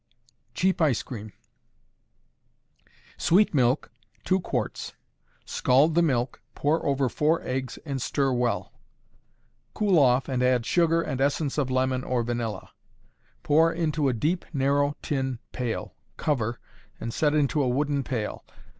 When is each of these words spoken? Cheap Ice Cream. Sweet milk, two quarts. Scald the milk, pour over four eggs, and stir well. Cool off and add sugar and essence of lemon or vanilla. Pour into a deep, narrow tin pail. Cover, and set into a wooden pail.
Cheap 0.55 0.81
Ice 0.81 1.03
Cream. 1.03 1.31
Sweet 3.17 3.53
milk, 3.53 3.91
two 4.23 4.39
quarts. 4.39 4.93
Scald 5.45 5.93
the 5.93 6.01
milk, 6.01 6.41
pour 6.55 6.83
over 6.83 7.07
four 7.07 7.43
eggs, 7.43 7.77
and 7.85 8.01
stir 8.01 8.33
well. 8.33 8.73
Cool 9.75 9.99
off 9.99 10.27
and 10.27 10.41
add 10.41 10.65
sugar 10.65 11.03
and 11.03 11.21
essence 11.21 11.59
of 11.59 11.69
lemon 11.69 12.03
or 12.03 12.23
vanilla. 12.23 12.71
Pour 13.43 13.71
into 13.71 14.09
a 14.09 14.13
deep, 14.13 14.43
narrow 14.51 14.95
tin 15.03 15.37
pail. 15.51 15.93
Cover, 16.17 16.59
and 16.99 17.13
set 17.13 17.35
into 17.35 17.61
a 17.61 17.67
wooden 17.69 18.03
pail. 18.03 18.43